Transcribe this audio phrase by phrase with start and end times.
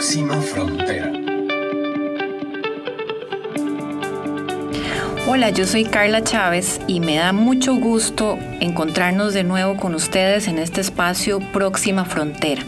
[0.00, 1.12] Próxima Frontera.
[5.28, 10.48] Hola, yo soy Carla Chávez y me da mucho gusto encontrarnos de nuevo con ustedes
[10.48, 12.62] en este espacio Próxima Frontera,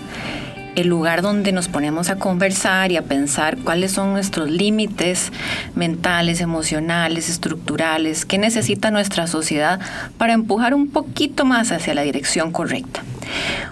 [0.75, 5.33] el lugar donde nos ponemos a conversar y a pensar cuáles son nuestros límites
[5.75, 9.81] mentales, emocionales, estructurales, qué necesita nuestra sociedad
[10.19, 13.03] para empujar un poquito más hacia la dirección correcta.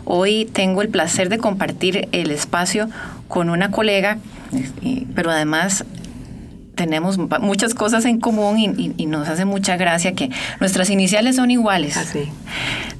[0.06, 2.88] Hoy tengo el placer de compartir el espacio
[3.30, 4.18] con una colega,
[5.14, 5.86] pero además
[6.74, 10.30] tenemos muchas cosas en común y, nos hace mucha gracia que
[10.60, 11.96] nuestras iniciales son iguales.
[11.96, 12.28] Así.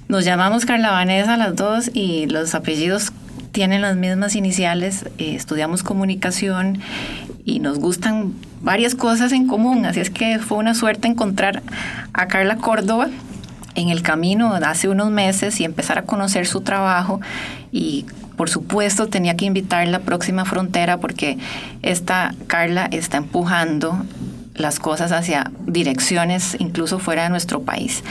[0.08, 3.12] Nos llamamos Carla Vanessa las dos y los apellidos
[3.52, 6.78] tienen las mismas iniciales, eh, estudiamos comunicación
[7.44, 11.62] y nos gustan varias cosas en común, así es que fue una suerte encontrar
[12.12, 13.08] a Carla Córdoba
[13.74, 17.20] en el camino hace unos meses y empezar a conocer su trabajo
[17.72, 18.04] y
[18.40, 21.36] por supuesto, tenía que invitar la próxima frontera porque
[21.82, 24.02] esta Carla está empujando
[24.54, 28.02] las cosas hacia direcciones incluso fuera de nuestro país.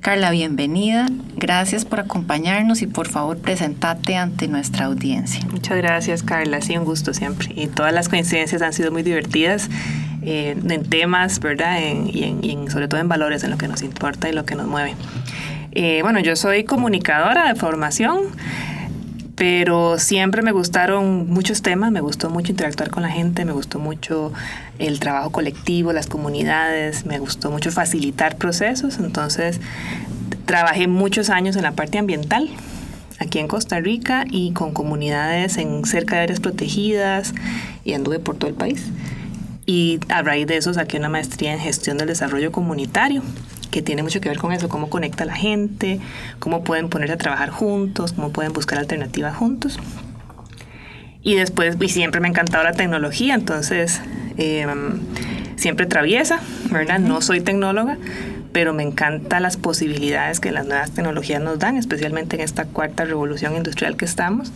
[0.00, 1.06] Carla, bienvenida.
[1.36, 5.46] Gracias por acompañarnos y por favor presentate ante nuestra audiencia.
[5.52, 6.60] Muchas gracias, Carla.
[6.62, 7.50] Sí, un gusto siempre.
[7.54, 9.70] Y todas las coincidencias han sido muy divertidas
[10.22, 11.78] eh, en temas, ¿verdad?
[11.78, 14.96] y, sobre todo en valores, en lo que nos importa y lo que nos mueve.
[15.70, 18.22] Eh, bueno, yo soy comunicadora de formación
[19.36, 23.78] pero siempre me gustaron muchos temas, me gustó mucho interactuar con la gente, me gustó
[23.78, 24.32] mucho
[24.78, 29.60] el trabajo colectivo, las comunidades, me gustó mucho facilitar procesos, entonces
[30.46, 32.48] trabajé muchos años en la parte ambiental
[33.18, 37.34] aquí en Costa Rica y con comunidades en cerca de áreas protegidas
[37.84, 38.84] y anduve por todo el país.
[39.66, 43.22] Y a raíz de eso saqué una maestría en gestión del desarrollo comunitario
[43.76, 46.00] que tiene mucho que ver con eso, cómo conecta a la gente,
[46.38, 49.78] cómo pueden ponerse a trabajar juntos, cómo pueden buscar alternativas juntos.
[51.22, 54.00] Y después, y siempre me ha encantado la tecnología, entonces
[54.38, 55.00] em,
[55.56, 57.00] siempre traviesa, ¿verdad?
[57.00, 57.98] No soy tecnóloga,
[58.50, 63.04] pero me encantan las posibilidades que las nuevas tecnologías nos dan, especialmente en esta cuarta
[63.04, 64.52] revolución industrial que estamos.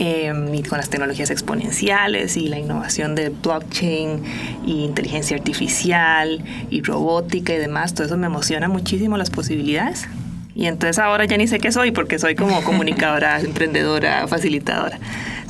[0.00, 4.22] Em, y con las tecnologías exponenciales y la innovación de blockchain
[4.64, 10.06] y inteligencia artificial y robótica y demás, todo eso me emociona muchísimo las posibilidades.
[10.54, 15.00] Y entonces ahora ya ni sé qué soy porque soy como comunicadora, emprendedora, facilitadora.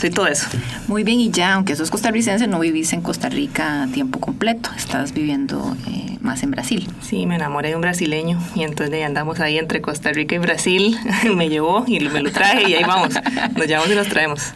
[0.01, 0.47] Soy todo eso.
[0.87, 4.71] Muy bien, y ya, aunque sos costarricense, no vivís en Costa Rica a tiempo completo,
[4.77, 6.89] estás viviendo eh, más en Brasil.
[7.03, 10.97] Sí, me enamoré de un brasileño y entonces andamos ahí entre Costa Rica y Brasil.
[11.37, 13.15] me llevó y me lo traje y ahí vamos.
[13.57, 14.53] Nos llevamos y nos traemos.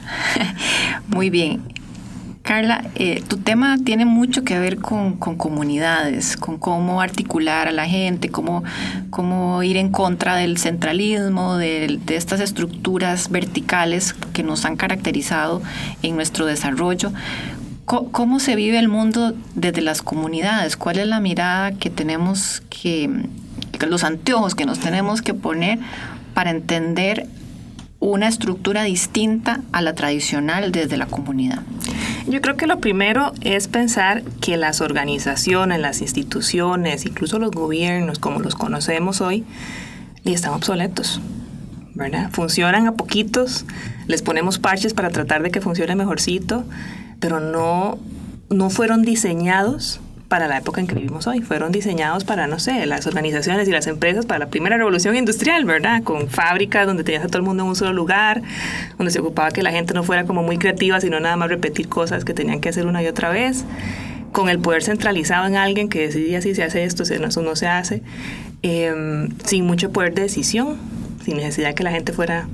[1.08, 1.81] Muy bien.
[2.42, 7.86] Carla, eh, tu tema tiene mucho que ver con, comunidades, con cómo articular a la
[7.86, 8.64] gente, cómo,
[9.10, 15.62] cómo ir en contra del centralismo, de, estas estructuras verticales que nos han caracterizado
[16.02, 17.12] en nuestro desarrollo.
[17.84, 20.76] ¿Cómo, se vive el mundo desde las comunidades?
[20.76, 23.08] ¿Cuál es la mirada que tenemos que,
[23.86, 25.78] los anteojos que nos tenemos que poner
[26.34, 27.26] para entender
[28.00, 31.62] una estructura distinta a la tradicional desde la comunidad?
[32.26, 38.18] Yo creo que lo primero es pensar que las organizaciones, las instituciones, incluso los gobiernos
[38.18, 39.44] como los conocemos hoy,
[40.24, 41.20] están obsoletos.
[41.94, 42.30] ¿verdad?
[42.30, 43.66] Funcionan a poquitos,
[44.06, 46.64] les ponemos parches para tratar de que funcione mejorcito,
[47.20, 47.98] pero no,
[48.48, 50.00] no fueron diseñados
[50.32, 51.42] para la época en que vivimos hoy.
[51.42, 55.66] Fueron diseñados para, no sé, las organizaciones y las empresas para la primera revolución industrial,
[55.66, 56.02] ¿verdad?
[56.04, 58.40] Con fábricas donde tenías a todo el mundo en un solo lugar,
[58.96, 61.86] donde se ocupaba que la gente no fuera como muy creativa, sino nada más repetir
[61.90, 63.66] cosas que tenían que hacer una y otra vez
[64.32, 67.42] con el poder centralizado en alguien que decidía si se hace esto, si no, eso
[67.42, 68.02] no se hace,
[68.62, 70.78] em, sin mucho poder de decisión,
[71.26, 72.48] sin necesidad de que la gente fuera,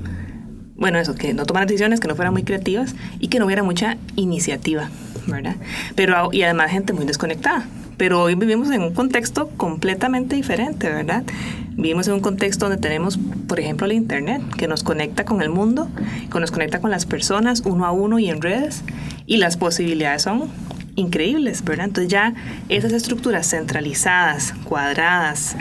[0.75, 3.63] bueno, eso, que no tomara decisiones, que no fueran muy creativas y que no hubiera
[3.63, 4.89] mucha iniciativa.
[5.29, 5.55] ¿Verdad?
[5.95, 7.65] Pero, y además gente muy desconectada.
[7.97, 11.23] Pero hoy vivimos en un contexto completamente diferente, ¿verdad?
[11.71, 15.49] Vivimos en un contexto donde tenemos, por ejemplo, el Internet, que nos conecta con el
[15.49, 15.89] mundo,
[16.31, 18.83] que nos conecta con las personas uno a uno y en redes,
[19.25, 20.49] y las posibilidades son
[20.95, 21.87] increíbles, ¿verdad?
[21.87, 22.33] Entonces ya
[22.69, 25.55] esas estructuras centralizadas, cuadradas,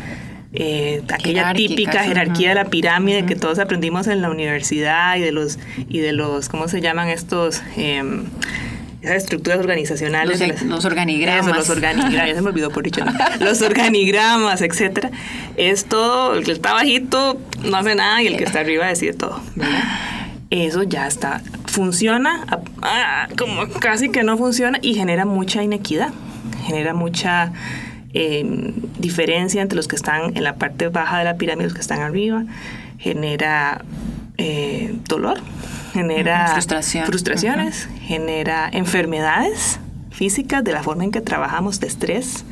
[0.52, 5.32] eh, aquella típica jerarquía de la pirámide que todos aprendimos en la universidad y de
[5.32, 7.62] los, y de los ¿cómo se llaman estos?
[7.76, 8.24] Em,
[9.02, 10.40] esas estructuras organizacionales.
[10.64, 11.56] Los, organigramas.
[11.56, 13.00] los organigramas, se me olvidó por dicho.
[13.40, 15.10] Los organigramas, etcétera.
[15.56, 19.12] Es todo, el que está bajito no hace nada y el que está arriba decide
[19.12, 19.40] todo.
[20.50, 21.42] Eso ya está.
[21.66, 22.44] Funciona,
[22.82, 26.10] ah, como casi que no funciona y genera mucha inequidad.
[26.64, 27.52] Genera mucha
[28.14, 31.74] em, diferencia entre los que están en la parte baja de la pirámide y los
[31.74, 32.44] que están arriba.
[32.98, 33.84] Genera
[34.38, 35.40] eh, dolor
[35.98, 37.06] genera Frustración.
[37.06, 39.80] frustraciones, genera enfermedades
[40.10, 42.44] físicas de la forma en que trabajamos de estrés.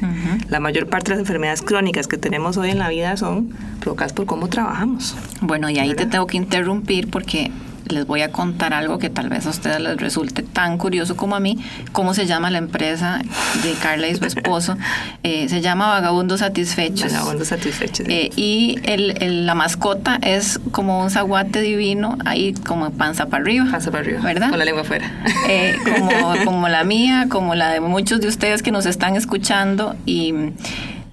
[0.49, 3.51] La mayor parte de las enfermedades crónicas que tenemos hoy en la vida son
[3.81, 5.17] provocadas por cómo trabajamos.
[5.41, 7.51] Bueno, y ahí te tengo que interrumpir porque
[7.89, 11.37] les voy a contar algo que tal vez a ustedes les resulte tan curioso como
[11.37, 11.59] a mí.
[11.93, 13.21] ¿Cómo se llama la empresa
[13.63, 14.77] de Carla y su esposo?
[15.23, 17.13] Eh, se llama Vagabundos Satisfechos.
[17.13, 18.07] Vagabundos satisfechos.
[18.09, 23.43] Eh, y el, el- la mascota es como un zaguate divino, ahí como panza para
[23.43, 23.67] arriba.
[23.71, 24.51] Pasa para arriba, ¿Verdad?
[24.51, 25.11] con la lengua afuera.
[25.49, 29.97] Eh, como, como la mía, como la de muchos de ustedes que nos están escuchando.
[30.07, 30.33] Y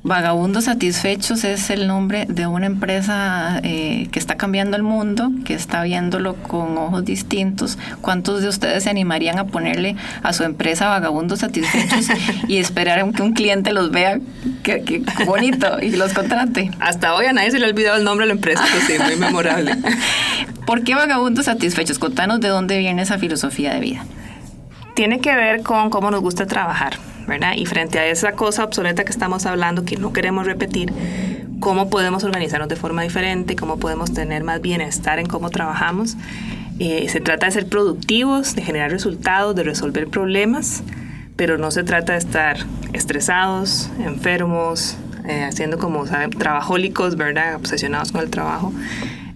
[0.06, 5.54] Vagabundos Satisfechos es el nombre de una empresa eh, que está cambiando el mundo, que
[5.54, 7.78] está viéndolo con ojos distintos.
[8.02, 12.08] ¿Cuántos de ustedes se animarían a ponerle a su empresa Vagabundos Satisfechos
[12.50, 14.20] y esperar a que un cliente los vea?
[14.62, 16.70] Qué, qué bonito y los contrate.
[16.82, 19.02] Hasta hoy a nadie se le ha olvidado el nombre de la empresa, pues sí,
[19.02, 19.74] muy memorable.
[20.66, 21.98] ¿Por qué Vagabundos Satisfechos?
[21.98, 24.06] Contanos de dónde viene esa filosofía de vida.
[24.96, 26.98] Tiene que ver con cómo nos gusta trabajar,
[27.28, 27.54] ¿verdad?
[27.56, 30.94] Y frente a esa cosa obsoleta que estamos hablando, que no queremos repetir,
[31.60, 36.16] cómo podemos organizarnos de forma diferente, cómo podemos tener más bienestar en cómo trabajamos.
[36.78, 40.84] Eh, se trata de ser productivos, de generar resultados, de resolver problemas,
[41.36, 42.58] pero no se trata de estar
[42.94, 44.98] estresados, enfermos,
[45.28, 46.30] eh, haciendo como ¿saben?
[46.32, 47.56] trabajólicos, ¿verdad?
[47.56, 48.74] Obsesionados con el trabajo.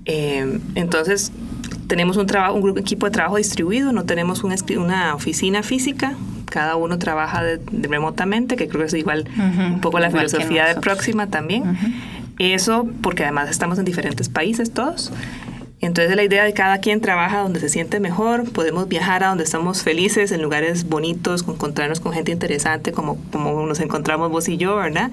[0.05, 1.31] Eh, entonces,
[1.87, 6.13] tenemos un, trabajo, un grupo, equipo de trabajo distribuido, no tenemos un una oficina física,
[6.49, 10.07] cada uno trabaja de- de remotamente, que creo que es igual Ujú, un poco la
[10.09, 10.75] igual filosofía de.
[10.81, 11.63] Próxima también.
[12.39, 15.11] Eso porque además estamos en diferentes países todos.
[15.79, 19.43] Entonces la idea de cada quien trabaja donde se siente mejor, podemos viajar a donde
[19.43, 24.47] estamos felices, en lugares bonitos, con- encontrarnos con gente interesante como, como nos encontramos vos
[24.49, 25.11] y yo, ¿verdad?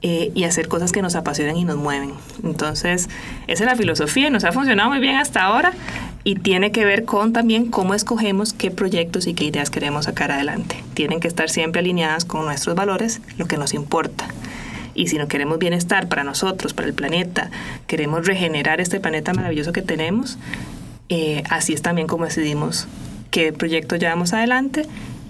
[0.00, 2.12] Eh, y hacer cosas que nos apasionan y nos mueven.
[2.44, 3.08] Entonces,
[3.48, 5.72] esa es la filosofía y nos ha funcionado muy bien hasta ahora
[6.22, 10.30] y tiene que ver con también cómo escogemos qué proyectos y qué ideas queremos sacar
[10.30, 10.84] adelante.
[10.94, 14.28] Tienen que estar siempre alineadas con nuestros valores, lo que nos importa.
[14.94, 17.50] Y si no queremos bienestar para nosotros, para el planeta,
[17.88, 20.38] queremos regenerar este planeta maravilloso que tenemos,
[21.08, 22.86] eh, así es también como decidimos
[23.32, 24.86] qué proyecto llevamos adelante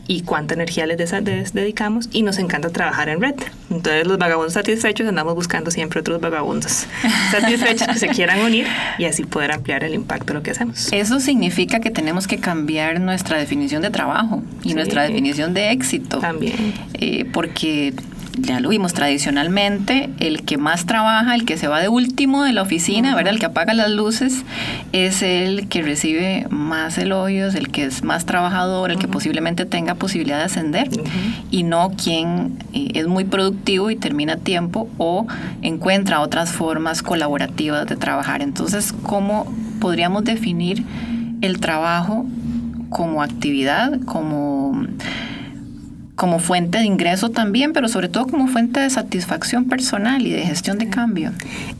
[0.09, 3.35] y cuánta energía les des- dedicamos y nos encanta trabajar en red.
[3.71, 6.87] Entonces los vagabundos satisfechos andamos buscando siempre otros vagabundos
[7.31, 8.67] satisfechos que se quieran unir
[8.99, 10.93] y así poder ampliar el impacto de lo que hacemos.
[10.93, 14.75] Eso significa que tenemos que cambiar nuestra definición de trabajo y Sí.
[14.75, 16.19] nuestra definición de éxito.
[16.19, 16.73] También.
[16.95, 17.93] Eh, porque
[18.41, 22.53] ya lo vimos tradicionalmente, el que más trabaja, el que se va de último de
[22.53, 23.35] la oficina, ¿verdad?
[23.35, 24.45] El que apaga las luces,
[24.93, 29.95] es el que recibe más elogios, el que es más trabajador, el que posiblemente tenga
[29.95, 30.89] posibilidad de ascender,
[31.51, 35.27] y no quien eh, es muy productivo y termina a tiempo o
[35.63, 38.43] encuentra otras formas colaborativas de trabajar.
[38.43, 40.85] Entonces, ¿cómo podríamos definir
[41.41, 42.27] el trabajo
[42.91, 44.87] como actividad, como
[46.19, 50.43] como fuente de ingreso también, pero sobre todo como fuente de satisfacción personal y de
[50.43, 51.31] gestión de cambio.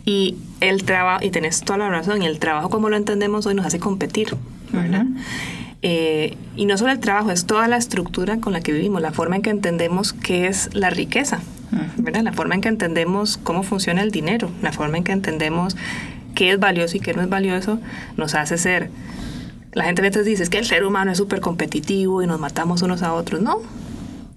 [0.05, 3.57] Y el trabajo, y tenés toda la razón, y el trabajo como lo entendemos hoy
[3.57, 4.37] nos hace competir,
[4.73, 5.07] ¿verdad?
[5.83, 9.11] Eh, y no solo el trabajo, es toda la estructura con la que vivimos, la
[9.11, 11.41] forma en que entendemos qué es la riqueza.
[11.97, 12.23] ¿verdad?
[12.23, 15.77] La forma en que entendemos cómo funciona el dinero, la forma en que entendemos
[16.37, 17.81] qué es valioso y qué no es valioso,
[18.17, 18.91] nos hace ser.
[19.73, 22.39] La gente a veces dice es que el ser humano es súper competitivo y nos
[22.39, 23.43] matamos unos a otros.
[23.43, 23.59] No,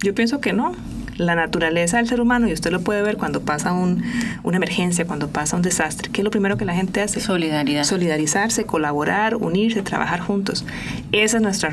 [0.03, 0.73] yo pienso que no.
[1.17, 4.01] La naturaleza del ser humano, y usted lo puede ver cuando pasa un-
[4.43, 7.19] una emergencia, cuando pasa un desastre, ¿qué es lo primero que la gente hace?
[7.19, 7.83] Solidaridad.
[7.83, 10.65] Solidarizarse, colaborar, unirse, trabajar juntos.
[11.11, 11.69] Esa es nuestra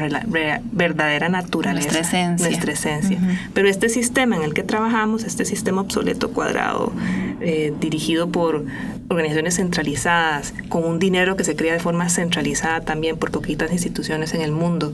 [0.72, 1.86] verdadera naturaleza.
[1.92, 2.48] Nuestra esencia.
[2.48, 3.18] Nuestra esencia.
[3.54, 6.92] Pero este sistema en el que trabajamos, este sistema obsoleto, cuadrado,
[7.40, 8.66] eh, dirigido por
[9.08, 14.34] organizaciones centralizadas, con un dinero que se crea de forma centralizada también por poquitas instituciones
[14.34, 14.92] en el mundo,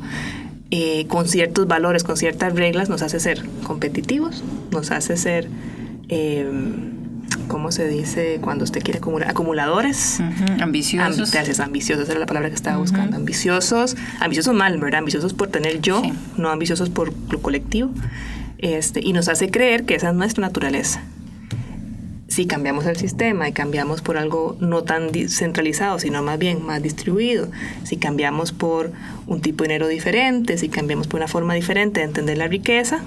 [0.71, 5.49] eh, con ciertos valores, con ciertas reglas, nos hace ser competitivos, nos hace ser,
[6.09, 6.49] eh,
[7.49, 9.31] ¿cómo se dice cuando usted quiere acumular?
[9.31, 10.21] Acumuladores.
[10.21, 11.29] Ujú, Ambiciosos.
[11.29, 13.17] Am- gracias, ambiciosos, esa era la palabra que estaba buscando.
[13.17, 14.99] Ambiciosos, ambiciosos mal, ¿verdad?
[15.01, 16.13] Ambiciosos por tener yo, Sí.
[16.37, 17.91] no ambiciosos por lo colectivo.
[18.59, 21.03] Este, y nos hace creer que esa es nuestra naturaleza.
[22.35, 26.83] Si cambiamos el sistema y cambiamos por algo no tan centralizado, sino más bien más
[26.83, 27.47] distribuido,
[27.85, 28.91] si cambiamos por
[29.29, 33.05] un tipo de dinero diferente, si cambiamos por una forma diferente de entender la riqueza,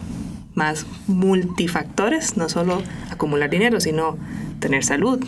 [0.55, 2.81] más multifactores, no solo
[3.12, 4.17] acumular dinero, sino
[4.62, 5.19] tener salud,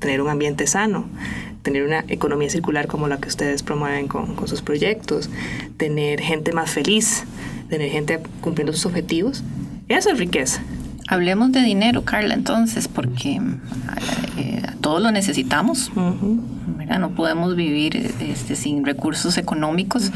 [0.00, 1.06] tener un ambiente sano,
[1.62, 5.30] tener una economía circular como la que ustedes promueven con, con sus proyectos,
[5.78, 7.24] tener gente más feliz,
[7.70, 9.42] tener gente cumpliendo sus objetivos.
[9.88, 10.60] Eso es riqueza.
[11.08, 13.40] Hablemos de dinero, Carla, entonces, porque
[14.36, 15.90] eh, todos lo necesitamos.
[16.76, 16.98] ¿verdad?
[16.98, 20.10] No podemos vivir este, sin recursos económicos,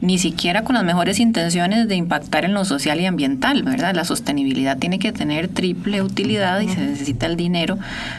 [0.00, 3.94] ni siquiera con las mejores intenciones de impactar en lo social y ambiental, ¿verdad?
[3.94, 7.78] La sostenibilidad tiene que tener triple utilidad y se necesita el dinero,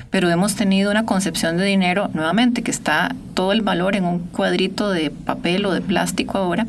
[0.10, 4.20] pero hemos tenido una concepción de dinero, nuevamente, que está todo el valor en un
[4.20, 6.68] cuadrito de papel o de plástico ahora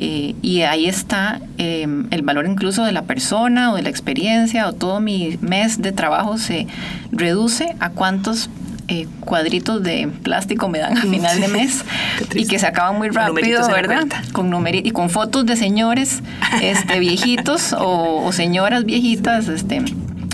[0.00, 4.68] eh, y ahí está em, el valor incluso de la persona o de la experiencia
[4.68, 6.68] o todo mi mes de trabajo se
[7.10, 8.48] reduce a cuántos
[8.90, 11.84] eh, cuadritos de plástico me dan a final de mes.
[12.34, 14.06] Y que se acaban muy rápido, ¿verdad?
[14.32, 16.22] Con y con fotos de señores
[16.62, 19.82] este, viejitos o, o, señoras viejitas este,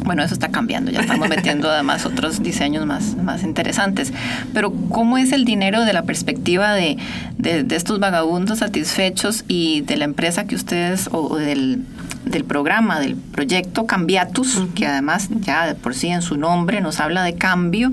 [0.04, 4.12] bueno, eso está cambiando, ya estamos metiendo además otros diseños más, más interesantes.
[4.52, 6.98] Pero ¿cómo es el dinero de la perspectiva de,
[7.38, 11.84] de, estos vagabundos satisfechos y de la empresa que ustedes, o, del,
[12.26, 17.00] del, programa, del proyecto Cambiatus, que además ya de por sí en su nombre nos
[17.00, 17.90] habla de cambio?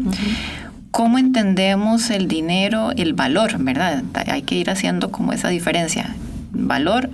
[0.91, 4.03] ¿Cómo entendemos el dinero, el valor, verdad?
[4.27, 6.13] Hay que ir haciendo como esa diferencia.
[6.51, 7.09] Valor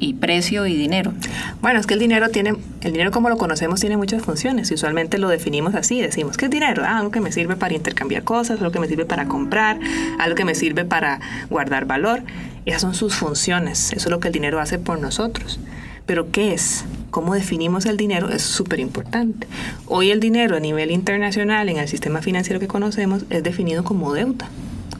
[0.00, 1.12] y precio y dinero.
[1.60, 4.74] Bueno, es que el dinero tiene, el dinero como lo conocemos tiene muchas funciones y
[4.74, 6.82] usualmente lo definimos así, decimos, ¿qué es dinero?
[6.84, 9.78] Ah, algo que me sirve para intercambiar cosas, algo que me sirve para comprar,
[10.18, 12.22] algo que me sirve para guardar valor.
[12.64, 15.58] Esas son sus funciones, eso es lo que el dinero hace por nosotros.
[16.06, 16.84] Pero ¿qué es?
[17.10, 18.28] ¿Cómo definimos el dinero?
[18.28, 19.46] Es súper importante.
[19.86, 24.12] Hoy el dinero a nivel internacional en el sistema financiero que conocemos es definido como
[24.12, 24.48] deuda,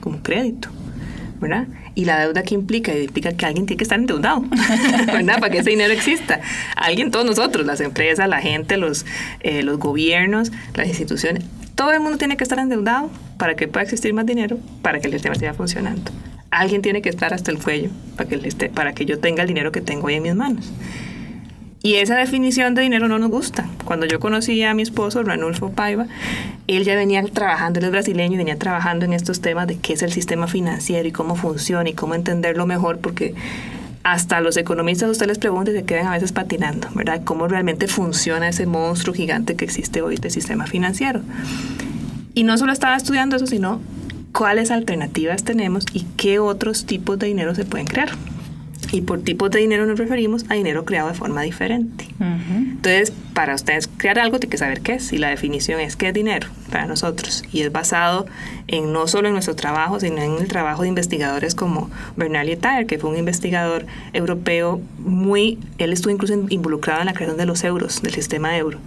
[0.00, 0.69] como crédito.
[1.40, 1.66] ¿Verdad?
[1.95, 4.45] Y la deuda que implica, implica que alguien tiene que estar endeudado,
[5.07, 5.40] ¿verdad?
[5.40, 6.40] Para que ese dinero exista.
[6.76, 9.07] Alguien, todos nosotros, las empresas, la gente, los,
[9.40, 13.85] eh, los gobiernos, las instituciones, todo el mundo tiene que estar endeudado para que pueda
[13.85, 16.11] existir más dinero, para que el sistema siga funcionando.
[16.50, 19.71] Alguien tiene que estar hasta el cuello para que, para que yo tenga el dinero
[19.71, 20.73] que tengo hoy en mis manos.
[21.82, 23.68] Y esa definición de dinero no nos gusta.
[23.85, 26.06] Cuando yo conocí a mi esposo, Ranulfo Paiva,
[26.66, 29.92] él ya venía trabajando, él es brasileño y venía trabajando en estos temas de qué
[29.92, 33.35] es el sistema financiero y cómo funciona y cómo entenderlo mejor, porque
[34.02, 37.23] hasta los economistas usted les pregunta y se quedan a veces patinando, ¿verdad?
[37.25, 41.20] Cómo realmente funciona ese monstruo gigante que existe hoy del sistema financiero.
[42.35, 43.80] Y no solo estaba estudiando eso, sino
[44.32, 48.11] cuáles alternativas tenemos y qué otros tipos de dinero se pueden crear.
[48.90, 52.07] Y por tipos de dinero nos referimos a dinero creado de forma diferente.
[52.21, 55.12] Entonces, para ustedes crear algo, tienen que saber qué es.
[55.12, 57.45] Y la definición es qué es dinero para nosotros.
[57.52, 58.26] Y es basado
[58.66, 62.87] en no solo en nuestro trabajo, sino en el trabajo de investigadores como Bernard Lietaer,
[62.87, 65.59] que fue un investigador europeo muy...
[65.76, 68.78] Él estuvo incluso involucrado en la creación de los euros, del sistema euro.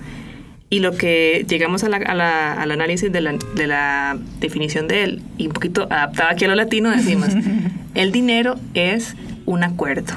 [0.71, 5.21] Y lo que llegamos a la, al análisis de la, de la definición de él,
[5.37, 7.27] y un poquito adaptado aquí a lo latino, decimos,
[7.93, 9.15] el dinero es
[9.51, 10.13] un acuerdo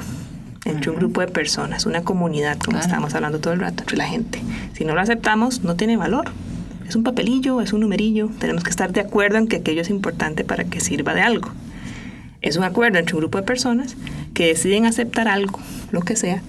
[0.65, 4.07] entre un grupo de personas, una comunidad, como estamos hablando todo el rato, entre la
[4.07, 4.41] gente.
[4.73, 6.31] Si no lo aceptamos, no tiene valor.
[6.87, 8.29] Es un papelillo, es un numerillo.
[8.39, 11.49] Tenemos que estar de acuerdo en que aquello es importante para que sirva de algo.
[12.41, 13.95] Es un acuerdo entre un grupo de personas
[14.33, 15.59] que deciden aceptar algo,
[15.91, 16.41] lo que sea,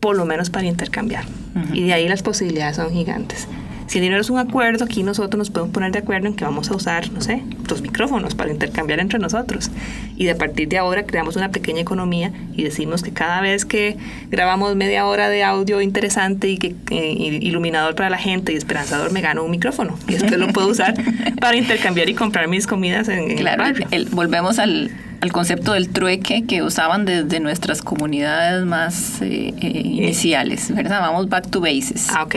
[0.00, 1.24] por lo menos para intercambiar.
[1.72, 3.48] Y de ahí las posibilidades son gigantes.
[3.88, 6.44] Si el dinero es un acuerdo, aquí nosotros nos podemos poner de acuerdo en que
[6.44, 9.70] vamos a usar, no sé, los micrófonos para intercambiar entre nosotros.
[10.14, 13.64] Y de a partir de ahora creamos una pequeña economía y decimos que cada vez
[13.64, 13.96] que
[14.30, 19.10] grabamos media hora de audio interesante y que eh, iluminador para la gente y esperanzador,
[19.10, 19.98] me gano un micrófono.
[20.06, 20.94] Y esto lo puedo usar
[21.40, 24.90] para intercambiar y comprar mis comidas en, claro, el volvemos al,
[25.22, 31.00] al concepto del trueque que usaban desde nuestras comunidades más eh, eh, iniciales, ¿verdad?
[31.00, 32.08] Vamos back to bases.
[32.10, 32.34] Ah, ok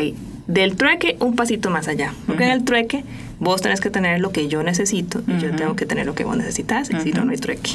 [0.52, 2.14] del trueque un pasito más allá.
[2.28, 3.04] Porque en el trueque
[3.40, 6.24] vos tenés que tener lo que yo necesito y yo tengo que tener lo que
[6.24, 7.72] vos necesitas y si no, no hay trueque.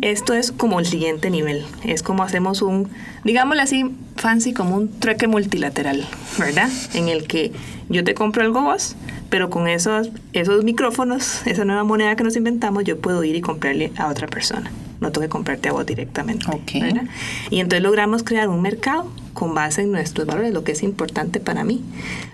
[0.00, 1.64] Esto es como el siguiente nivel.
[1.84, 2.88] Es como hacemos un,
[3.24, 3.84] digámosle así,
[4.16, 6.06] fancy, como un trueque multilateral,
[6.38, 6.70] ¿verdad?
[6.94, 7.52] En el que
[7.88, 8.96] yo te compro algo vos,
[9.28, 13.40] pero con esos, esos micrófonos, esa nueva moneda que nos inventamos, yo puedo ir y
[13.40, 14.70] comprarle a otra persona.
[15.00, 16.46] No tengo que comprarte a vos directamente.
[16.74, 17.04] ¿verdad?
[17.50, 21.40] Y entonces logramos crear un mercado con base en nuestros valores, lo que es importante
[21.40, 21.82] para mí.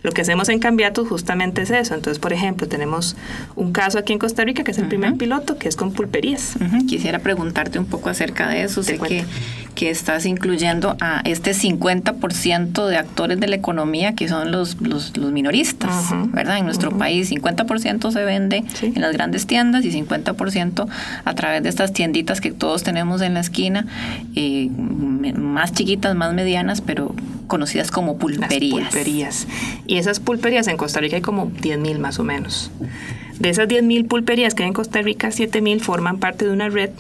[0.03, 1.95] Lo que hacemos en Cambiatos justamente es eso.
[1.95, 3.17] Entonces, por ejemplo, tenemos
[3.55, 6.57] un caso aquí en Costa Rica que es el primer piloto, que es con pulperías.
[6.89, 8.83] Quisiera preguntarte un poco acerca de eso.
[8.83, 9.25] sé que,
[9.75, 15.17] que, estás incluyendo a este 50% de actores de la economía que son los, los,
[15.17, 16.59] minoristas, ¿verdad?
[16.59, 20.87] En nuestro país 50% se vende en las grandes tiendas y 50%
[21.25, 23.87] a través de estas tienditas que todos tenemos en la esquina,
[24.35, 27.15] eh, más chiquitas, más medianas, pero
[27.47, 28.91] conocidas como pulperías.
[28.91, 29.47] pulperías.
[29.87, 32.71] Y esas pulperías en Costa Rica hay como 10.000 más o menos.
[33.39, 36.91] De esas 10.000 pulperías que hay en Costa Rica, 7.000 forman parte de una red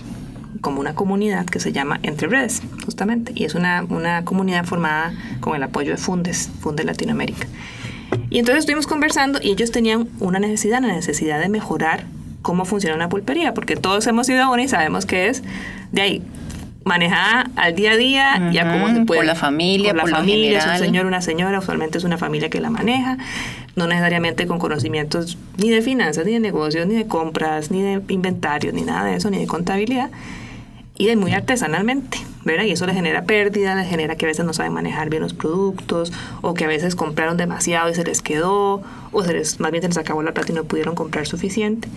[0.60, 5.14] como una comunidad que se llama Entre Redes, justamente, y es una, una comunidad formada
[5.40, 7.46] con el apoyo de Fundes, Fundes Latinoamérica.
[8.30, 12.06] Y entonces estuvimos conversando y ellos tenían una necesidad, la necesidad de mejorar
[12.42, 15.42] cómo funciona una pulpería, porque todos hemos ido a una y sabemos que es
[15.92, 16.22] de ahí
[16.86, 19.18] manejada al día a día, ya como se puede.
[19.18, 22.04] Por la familia, por la por familia, lo es un señor, una señora, usualmente es
[22.04, 23.18] una familia que la maneja,
[23.74, 28.00] no necesariamente con conocimientos ni de finanzas, ni de negocios, ni de compras, ni de
[28.08, 30.10] inventarios, ni nada de eso, ni de contabilidad,
[30.96, 32.62] y de muy artesanalmente, ¿verdad?
[32.64, 35.34] Y eso le genera pérdida, le genera que a veces no saben manejar bien los
[35.34, 39.72] productos, o que a veces compraron demasiado y se les quedó, o se les, más
[39.72, 41.88] bien se les acabó la plata y no pudieron comprar suficiente.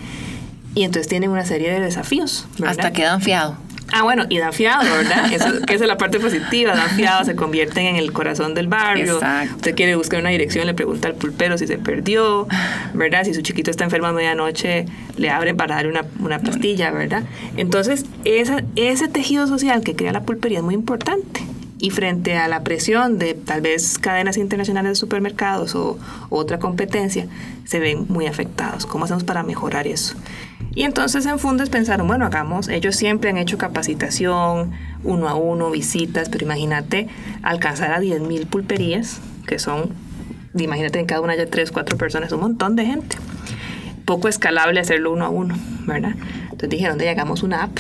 [0.74, 2.72] Y entonces tienen una serie de desafíos, ¿verdad?
[2.72, 3.56] Hasta quedan fiado.
[3.92, 5.32] Ah, bueno, y dan fiado, ¿verdad?
[5.34, 8.68] Eso, que esa es la parte positiva, dan fiado, se convierten en el corazón del
[8.68, 9.16] barrio.
[9.16, 9.56] Exacto.
[9.56, 12.48] Usted quiere buscar una dirección, le pregunta al pulpero si se perdió,
[12.94, 13.24] ¿verdad?
[13.24, 14.86] Si su chiquito está enfermo a medianoche,
[15.18, 17.24] le abren para darle una, una pastilla, ¿verdad?
[17.58, 21.42] Entonces, esa, ese tejido social que crea la pulpería es muy importante.
[21.82, 26.60] Y frente a la presión de tal vez cadenas internacionales de supermercados o, o otra
[26.60, 27.28] competencia,
[27.64, 28.86] se ven muy afectados.
[28.86, 30.16] ¿Cómo hacemos para mejorar eso?
[30.74, 34.72] Y entonces en Fundes pensaron, bueno, hagamos, ellos siempre han hecho capacitación,
[35.04, 37.08] uno a uno, visitas, pero imagínate
[37.42, 39.90] alcanzar a 10.000 pulperías, que son,
[40.58, 43.18] imagínate en cada una haya 3, 4 personas, un montón de gente.
[44.06, 46.16] Poco escalable hacerlo uno a uno, ¿verdad?
[46.44, 47.78] Entonces dijeron, de hagamos una app,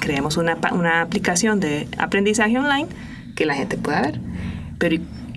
[0.00, 2.88] creemos una, una aplicación de aprendizaje online
[3.34, 4.20] que la gente pueda ver.
[4.78, 4.96] Pero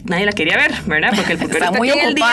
[0.09, 1.11] nadie la quería ver, ¿verdad?
[1.15, 2.25] Porque el está muy en el día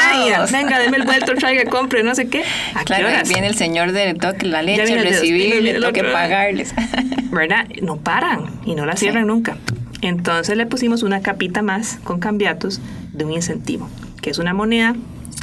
[0.49, 2.43] y venga, deme el vuelto, traiga, compre, no sé qué.
[2.75, 3.29] ¿A qué Claro, horas?
[3.29, 5.83] viene el señor de toque la leche, el de los pinos, recibir, viene le el
[5.83, 6.13] toque otro.
[6.13, 6.75] pagarles.
[7.31, 7.67] ¿verdad?
[7.83, 9.57] No paran y no la cierran nunca.
[10.03, 12.81] Entonces le pusimos una capita más con cambiatos
[13.13, 13.89] de un incentivo,
[14.23, 14.95] que es una moneda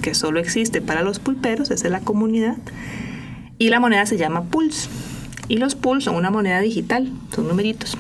[0.02, 2.58] que solo existe para los pulperos, esa es la comunidad,
[3.58, 4.90] y la moneda se llama Pulse.
[5.48, 7.98] Y los Pulse son una moneda digital, son numeritos.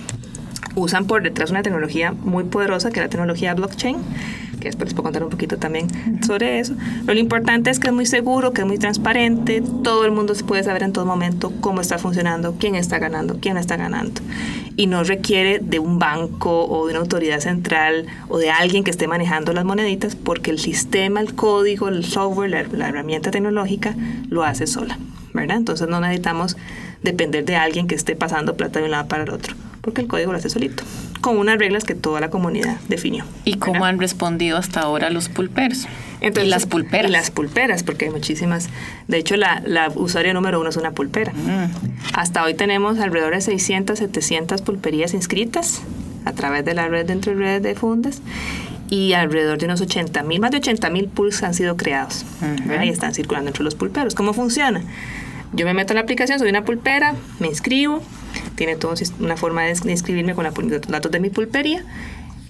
[0.75, 3.98] Usan por detrás una tecnología muy poderosa que es la tecnología blockchain,
[4.60, 5.88] que después les puedo contar un poquito también
[6.24, 6.74] sobre eso.
[7.01, 10.34] Pero lo importante es que es muy seguro, que es muy transparente, todo el mundo
[10.36, 14.22] se puede saber en todo momento cómo está funcionando, quién está ganando, quién está ganando.
[14.75, 18.92] Y no requiere de un banco o de una autoridad central o de alguien que
[18.92, 23.96] esté manejando las moneditas, porque el sistema, el código, el software, la, la herramienta tecnológica
[24.29, 24.98] lo hace sola,
[25.33, 25.57] ¿verdad?
[25.57, 26.57] Entonces no necesitamos
[27.03, 30.07] depender de alguien que esté pasando plata de un lado para el otro, porque el
[30.07, 30.85] código lo hace solito,
[31.19, 33.25] con unas reglas que toda la comunidad definió.
[33.43, 33.89] ¿Y cómo ¿verdad?
[33.89, 35.87] han respondido hasta ahora los pulperos?
[36.22, 37.09] Entonces, y las pulperas.
[37.09, 38.69] Y las pulperas, porque hay muchísimas.
[39.09, 41.33] De hecho, la, la usuaria número uno es una pulpera.
[41.33, 42.15] Mm.
[42.15, 45.81] Hasta hoy tenemos alrededor de 600, 700 pulperías inscritas
[46.24, 48.22] a través de la red de entre redes de fundes
[48.89, 52.24] y alrededor de unos 80 mil, más de 80 mil pools han sido creados.
[52.65, 52.85] ¿verdad?
[52.85, 54.15] y están circulando entre los pulperos.
[54.15, 54.81] ¿Cómo funciona?
[55.51, 58.01] Yo me meto en la aplicación, soy una pulpera, me inscribo,
[58.56, 60.53] tiene sis- una forma de ins- de inscribirme con los
[60.88, 61.84] datos de mi pulpería.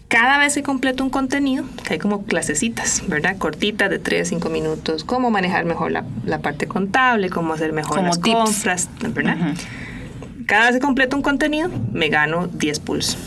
[0.08, 3.36] Cada vez que completo un contenido, que hay como clasecitas, ¿verdad?
[3.38, 7.96] Cortitas de 3, 5 minutos, cómo manejar mejor la, la parte contable, cómo hacer mejor
[7.98, 8.36] Como las tips.
[8.38, 9.56] compras, ¿verdad?
[10.46, 13.18] Cada vez que completo un contenido, me gano 10 pulls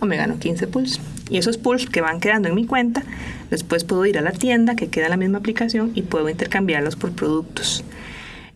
[0.00, 1.00] o me gano 15 pulls.
[1.30, 3.02] Y esos pulls que van quedando en mi cuenta,
[3.50, 6.96] después puedo ir a la tienda que queda en la misma aplicación y puedo intercambiarlos
[6.96, 7.82] por productos.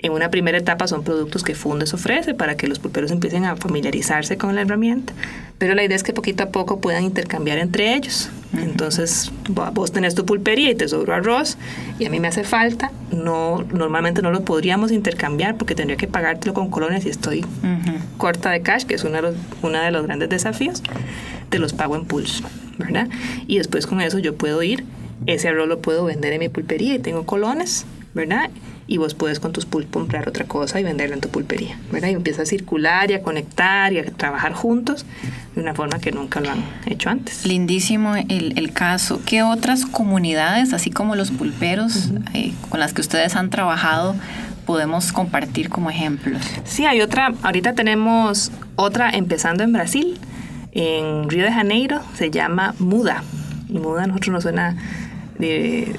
[0.03, 3.57] En una primera etapa son productos que Fundes ofrece para que los pulperos empiecen a
[3.57, 5.13] familiarizarse con la herramienta,
[5.59, 8.31] pero la idea es que poquito a poco puedan intercambiar entre ellos.
[8.57, 11.57] Entonces, vo- vos tenés tu pulpería y te sobró arroz
[11.99, 16.09] y a mí me hace falta, no normalmente no lo podríamos intercambiar porque tendría que
[16.09, 17.45] pagártelo con colones y estoy
[18.19, 20.83] corta de cash, que es uno de los, uno de los grandes desafíos,
[21.51, 22.43] te los pago en pulse,
[22.79, 23.09] ¿verdad?
[23.47, 24.85] Y después con eso yo puedo ir,
[25.27, 27.85] ese arroz lo puedo vender en mi pulpería y tengo colones,
[28.15, 28.51] ¿verdad?
[28.93, 32.09] Y vos puedes con tus pulp comprar otra cosa y venderla en tu pulpería, ¿verdad?
[32.09, 35.07] Y empieza a circular y a conectar y a trabajar juntos
[35.55, 37.47] de una forma que nunca lo han hecho antes.
[37.47, 39.21] Lindísimo el, el caso.
[39.25, 44.17] ¿Qué otras comunidades, así como los pulperos, eh, con las que ustedes han trabajado,
[44.67, 46.43] podemos compartir como ejemplos?
[46.65, 50.19] Sí, hay otra, ahorita tenemos otra empezando en Brasil,
[50.73, 53.23] en Río de Janeiro, se llama Muda.
[53.69, 54.75] Y Muda a nosotros nos suena,
[55.39, 55.95] de-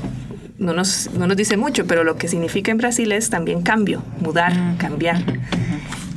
[0.61, 4.03] no, nos, no nos dice mucho, pero lo que significa en Brasil es también cambio,
[4.19, 5.23] mudar, cambiar.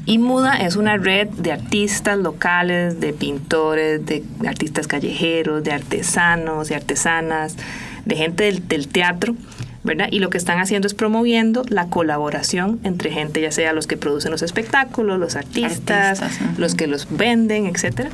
[0.07, 6.69] Y Muda es una red de artistas locales, de pintores, de artistas callejeros, de artesanos,
[6.69, 7.57] de artesanas,
[8.05, 9.35] de gente del, del teatro,
[9.83, 10.09] ¿verdad?
[10.11, 13.97] Y lo que están haciendo es promoviendo la colaboración entre gente, ya sea los que
[13.97, 18.11] producen los espectáculos, los artistas, Artistas, los que los venden, etcétera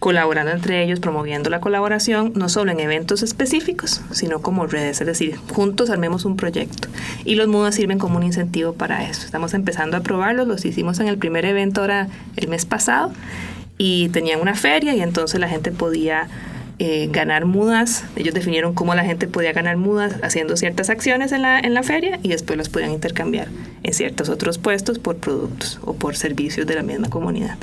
[0.00, 5.06] colaborando entre ellos, promoviendo la colaboración, no solo en eventos específicos, sino como redes, es
[5.06, 6.88] decir, juntos armemos un proyecto.
[7.26, 9.26] Y los MUDAs sirven como un incentivo para eso.
[9.26, 13.12] Estamos empezando a probarlos, los hicimos en el primer evento ahora el mes pasado
[13.76, 16.28] y tenían una feria y entonces la gente podía
[16.78, 18.04] eh, ganar mudas.
[18.16, 21.82] Ellos definieron cómo la gente podía ganar mudas haciendo ciertas acciones en la, en la
[21.82, 23.48] feria y después las podían intercambiar
[23.82, 27.58] en ciertos otros puestos por productos o por servicios de la misma comunidad.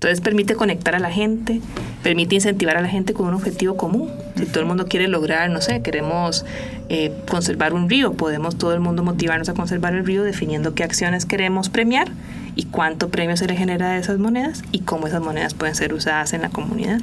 [0.00, 1.60] Entonces permite conectar a la gente,
[2.02, 4.10] permite incentivar a la gente con un objetivo común.
[4.34, 6.46] Si todo el mundo quiere lograr, no sé, queremos
[6.88, 10.84] eh, conservar un río, podemos todo el mundo motivarnos a conservar el río definiendo qué
[10.84, 12.08] acciones queremos premiar
[12.56, 15.92] y cuánto premio se le genera a esas monedas y cómo esas monedas pueden ser
[15.92, 17.02] usadas en la comunidad.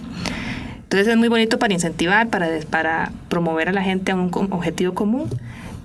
[0.78, 4.96] Entonces es muy bonito para incentivar, para, para promover a la gente a un objetivo
[4.96, 5.30] común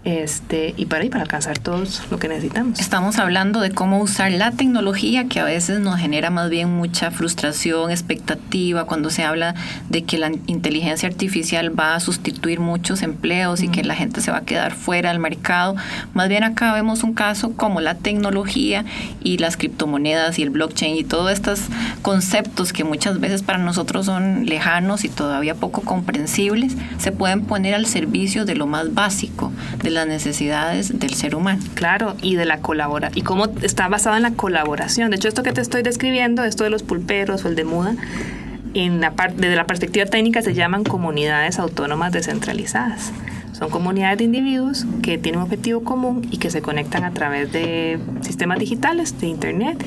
[0.05, 2.81] este, y para, para alcanzar todos lo que necesitamos.
[2.81, 7.11] Estamos hablando de cómo usar la tecnología que a veces nos genera más bien mucha
[7.11, 9.55] frustración, expectativa, cuando se habla
[9.89, 14.31] de que la inteligencia artificial va a sustituir muchos empleos y que la gente se
[14.31, 15.77] va a quedar fuera del mercado.
[16.15, 18.85] Más bien acá vemos un caso como la tecnología
[19.23, 21.61] y las criptomonedas y el blockchain y todos estos
[22.03, 27.75] conceptos que muchas veces para nosotros son lejanos y todavía poco comprensibles, se pueden poner
[27.75, 31.63] al servicio de lo más básico, de las necesidades del ser humano.
[31.75, 35.11] Claro, y de la colabora y cómo está basado en la colaboración.
[35.11, 37.95] De hecho, esto que te estoy describiendo, esto de los pulperos o el de muda,
[38.75, 43.13] en la desde la perspectiva técnica se llaman comunidades autónomas descentralizadas.
[43.63, 47.53] Son comunidades de individuos que tienen un objetivo común y que se conectan a través
[47.53, 49.81] de sistemas digitales, de Internet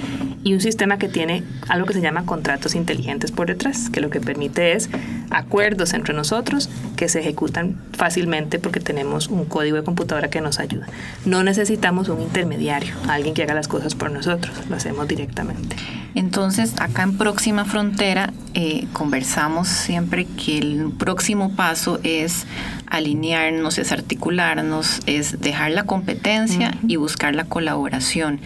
[0.45, 4.09] y un sistema que tiene algo que se llama contratos inteligentes por detrás, que lo
[4.09, 4.89] que permite es
[5.29, 10.59] acuerdos entre nosotros que se ejecutan fácilmente porque tenemos un código de computadora que nos
[10.59, 10.87] ayuda.
[11.25, 15.75] No necesitamos un intermediario, alguien que haga las cosas por nosotros, lo hacemos directamente.
[16.15, 22.45] Entonces, acá en Próxima Frontera eh, conversamos siempre que el próximo paso es
[22.87, 28.39] alinearnos, es articularnos, es dejar la competencia y buscar la colaboración.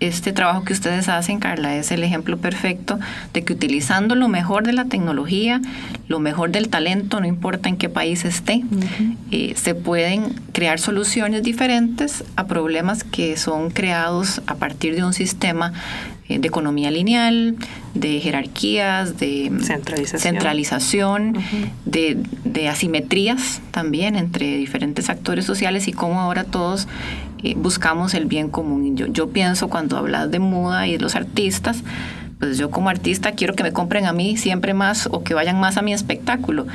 [0.00, 2.98] Este trabajo que ustedes hacen, Carla, es el ejemplo perfecto
[3.34, 5.60] de que utilizando lo mejor de la tecnología,
[6.08, 8.64] lo mejor del talento, no importa en qué país esté,
[9.30, 15.12] eh, se pueden crear soluciones diferentes a problemas que son creados a partir de un
[15.12, 15.74] sistema
[16.38, 17.56] de economía lineal,
[17.94, 19.50] de jerarquías, de
[20.18, 21.34] centralización,
[21.84, 26.86] de, asimetrías también entre diferentes actores sociales y cómo ahora todos
[27.42, 28.96] eh, buscamos el bien común.
[28.96, 31.82] Yo, yo pienso cuando hablas de moda y de los artistas,
[32.38, 35.60] pues yo como artista quiero que me compren a mí siempre más o que vayan
[35.60, 36.66] más a mi espectáculo.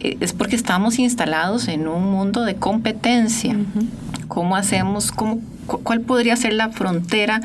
[0.00, 3.56] Eh, es porque estamos instalados en un mundo de competencia.
[4.28, 5.12] ¿Cómo hacemos?
[5.12, 5.40] Cómo,
[5.78, 7.40] ¿Cuál podría ser la frontera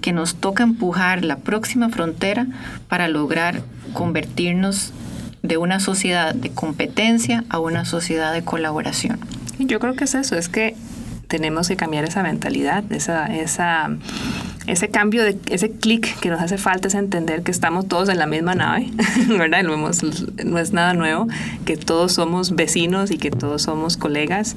[0.00, 2.46] que nos toca empujar la próxima frontera
[2.88, 3.62] para lograr
[3.94, 4.92] convertirnos
[5.44, 9.18] de una sociedad de competencia a una sociedad de colaboración.
[9.58, 10.74] Yo creo que es eso, es que
[11.28, 13.90] tenemos que cambiar esa mentalidad, esa, esa,
[14.66, 18.18] ese cambio, de ese clic que nos hace falta es entender que estamos todos en
[18.18, 18.90] la misma nave,
[19.28, 19.62] ¿verdad?
[19.62, 21.28] No, no es nada nuevo,
[21.66, 24.56] que todos somos vecinos y que todos somos colegas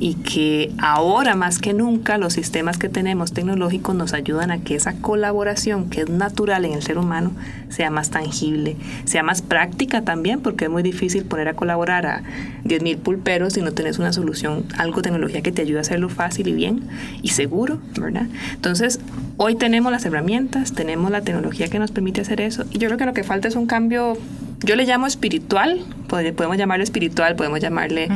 [0.00, 4.74] y que ahora más que nunca los sistemas que tenemos tecnológicos nos ayudan a que
[4.74, 7.32] esa colaboración que es natural en el ser humano
[7.68, 12.22] sea más tangible, sea más práctica también, porque es muy difícil poner a colaborar a
[12.64, 16.48] 10.000 pulperos si no tienes una solución, algo tecnología que te ayude a hacerlo fácil
[16.48, 16.82] y bien
[17.22, 18.26] y seguro, ¿verdad?
[18.54, 19.00] Entonces,
[19.36, 22.98] hoy tenemos las herramientas, tenemos la tecnología que nos permite hacer eso y yo creo
[22.98, 24.16] que lo que falta es un cambio
[24.60, 28.08] yo le llamo espiritual, podemos llamarle espiritual, podemos llamarle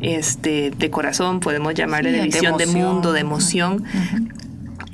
[0.00, 3.84] este, de corazón, podemos llamarle de visión de, mundo, de emoción.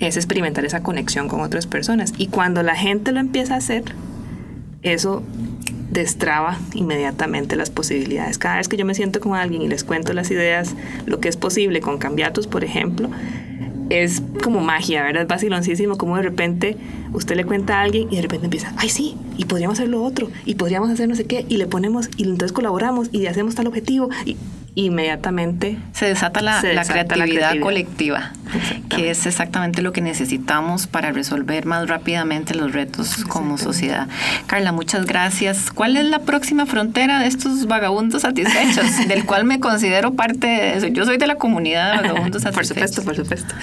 [0.00, 2.12] Es experimentar esa conexión con otras personas.
[2.16, 3.84] Y cuando la gente lo empieza a hacer,
[4.82, 5.22] eso
[5.90, 8.38] destraba inmediatamente las posibilidades.
[8.38, 10.74] Cada vez que yo me siento con alguien y les cuento las ideas,
[11.06, 13.10] lo que es posible con cambiatos, por ejemplo,
[13.90, 15.22] es como magia, ¿verdad?
[15.22, 16.76] Es vaciloncísimo como de repente
[17.12, 20.02] usted le cuenta a alguien y de repente empieza, ay sí, y podríamos hacer lo
[20.02, 23.54] otro, y podríamos hacer no sé qué, y le ponemos, y entonces colaboramos y hacemos
[23.54, 24.36] tal objetivo, y
[24.76, 28.32] inmediatamente se desata la, creatividad, colectiva,
[28.88, 34.08] que es exactamente lo que necesitamos para resolver más rápidamente los retos como sociedad.
[34.46, 35.70] Carla, muchas gracias.
[35.70, 40.76] ¿Cuál es la próxima frontera de estos vagabundos satisfechos, del cual me considero parte de
[40.76, 40.86] eso?
[40.88, 42.54] Yo soy de la comunidad de vagabundos satisfechos.
[42.54, 43.54] por supuesto, por supuesto.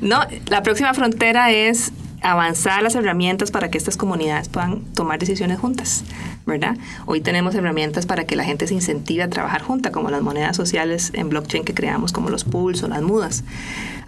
[0.00, 1.92] No, la próxima frontera es
[2.24, 6.04] avanzar las herramientas para que estas comunidades puedan tomar decisiones juntas,
[6.46, 6.76] ¿verdad?
[7.04, 10.56] Hoy tenemos herramientas para que la gente se incentive a trabajar junta, como las monedas
[10.56, 13.44] sociales en blockchain que creamos, como los pools o las mudas.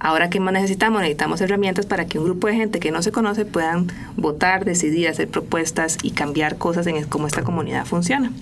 [0.00, 1.02] Ahora, ¿qué más necesitamos?
[1.02, 5.08] Necesitamos herramientas para que un grupo de gente que no se conoce puedan votar, decidir,
[5.08, 8.32] hacer propuestas y cambiar cosas en cómo esta comunidad funciona.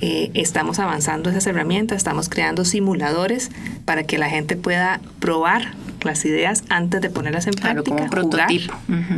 [0.00, 3.50] Eh, estamos avanzando esas herramientas, estamos creando simuladores
[3.84, 5.74] para que la gente pueda probar
[6.06, 8.48] las ideas antes de ponerlas en práctica, como jugar,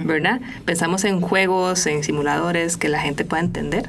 [0.04, 0.40] ¿verdad?
[0.64, 3.88] Pensamos en juegos, en simuladores que la gente pueda entender.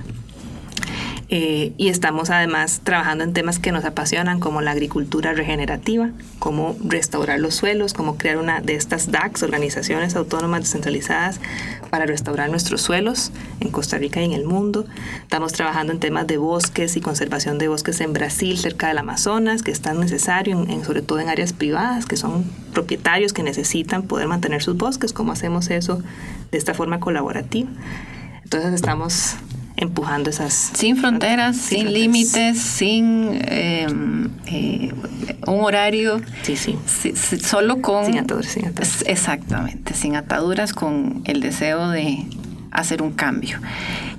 [1.32, 6.76] Eh, y estamos además trabajando en temas que nos apasionan como la agricultura regenerativa, cómo
[6.84, 11.40] restaurar los suelos, cómo crear una de estas DACs, organizaciones autónomas descentralizadas,
[11.92, 14.86] para restaurar nuestros suelos en Costa Rica y en el mundo.
[15.22, 19.62] Estamos trabajando en temas de bosques y conservación de bosques en Brasil, cerca del Amazonas,
[19.62, 24.04] que es tan necesario, en, sobre todo en áreas privadas, que son propietarios que necesitan
[24.04, 25.14] poder mantener sus bosques.
[25.14, 26.02] ¿Cómo hacemos eso
[26.52, 27.70] de esta forma colaborativa?
[28.44, 29.36] Entonces estamos
[29.80, 30.72] empujando esas...
[30.74, 34.94] Sin fronteras, sin, límites, sin em, eh,
[35.48, 36.22] un horario.
[36.44, 36.78] Sí, sí.
[37.42, 38.06] Solo con...
[38.06, 39.04] Sin ataduras, sin ataduras.
[39.08, 42.26] Exactamente, sin ataduras, con el deseo de
[42.72, 43.60] hacer un cambio.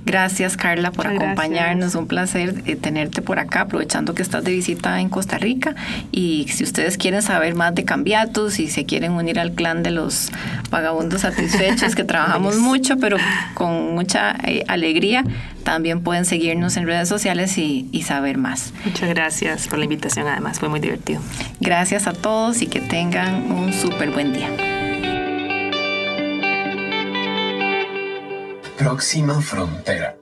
[0.05, 4.99] Gracias Carla por acompañarnos, un placer eh, tenerte por acá, aprovechando que estás de visita
[4.99, 5.75] en Costa Rica
[6.11, 9.91] y si ustedes quieren saber más de Cambiatos y se quieren unir al clan de
[9.91, 10.31] los
[10.71, 13.17] vagabundos satisfechos que trabajamos mucho pero
[13.53, 15.23] con mucha eh, alegría,
[15.63, 18.73] también pueden seguirnos en redes sociales y, y saber más.
[18.83, 21.21] Muchas gracias por la invitación además, fue muy divertido.
[21.59, 24.49] Gracias a todos y que tengan un súper buen día.
[28.81, 30.20] Próxima frontera.